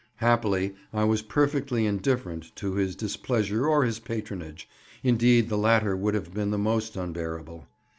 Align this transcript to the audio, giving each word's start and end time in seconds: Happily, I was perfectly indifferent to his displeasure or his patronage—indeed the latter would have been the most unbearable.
Happily, 0.15 0.73
I 0.91 1.03
was 1.03 1.21
perfectly 1.21 1.85
indifferent 1.85 2.55
to 2.55 2.73
his 2.73 2.95
displeasure 2.95 3.67
or 3.67 3.85
his 3.85 3.99
patronage—indeed 3.99 5.47
the 5.47 5.59
latter 5.59 5.95
would 5.95 6.15
have 6.15 6.33
been 6.33 6.49
the 6.49 6.57
most 6.57 6.97
unbearable. 6.97 7.67